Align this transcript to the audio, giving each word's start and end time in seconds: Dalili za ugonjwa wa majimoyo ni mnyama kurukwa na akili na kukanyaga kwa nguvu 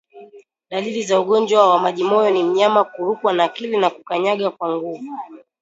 Dalili 0.69 1.03
za 1.03 1.19
ugonjwa 1.19 1.69
wa 1.69 1.79
majimoyo 1.79 2.29
ni 2.31 2.43
mnyama 2.43 2.83
kurukwa 2.83 3.33
na 3.33 3.43
akili 3.43 3.77
na 3.77 3.89
kukanyaga 3.89 4.49
kwa 4.51 4.75
nguvu 4.77 5.07